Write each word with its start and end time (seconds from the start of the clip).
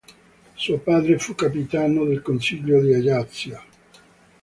Suo 0.55 0.79
padre 0.79 1.19
fu 1.19 1.35
capitano 1.35 2.05
del 2.05 2.23
Consiglio 2.23 2.81
di 2.81 2.91
Ajaccio. 2.91 3.63